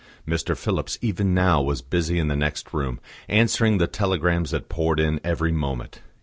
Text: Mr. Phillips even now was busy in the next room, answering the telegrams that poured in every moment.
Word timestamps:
Mr. 0.27 0.57
Phillips 0.57 0.97
even 1.03 1.31
now 1.31 1.61
was 1.61 1.83
busy 1.83 2.17
in 2.17 2.27
the 2.27 2.35
next 2.35 2.73
room, 2.73 2.99
answering 3.29 3.77
the 3.77 3.85
telegrams 3.85 4.49
that 4.49 4.67
poured 4.67 4.99
in 4.99 5.19
every 5.23 5.51
moment. 5.51 6.01